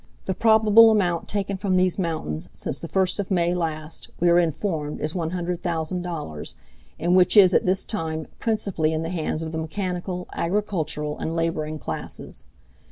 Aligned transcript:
The 0.25 0.33
probable 0.33 0.89
amount 0.89 1.27
taken 1.27 1.57
from 1.57 1.77
these 1.77 1.99
mountains 1.99 2.49
since 2.53 2.79
the 2.79 2.87
first 2.87 3.19
of 3.19 3.29
May 3.29 3.53
last, 3.53 4.09
we 4.19 4.29
are 4.31 4.39
informed 4.39 4.99
is 4.99 5.13
$100,000, 5.13 6.55
and 6.99 7.15
which 7.15 7.37
is 7.37 7.53
at 7.53 7.65
this 7.65 7.83
time 7.83 8.25
principally 8.39 8.93
in 8.93 9.03
the 9.03 9.09
hands 9.09 9.43
of 9.43 9.51
the 9.51 9.59
mechanical, 9.59 10.27
agricultural 10.33 11.19
and 11.19 11.35
laboring 11.35 11.77
classes. 11.77 12.47